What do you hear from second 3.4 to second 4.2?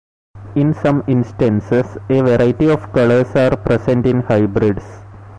present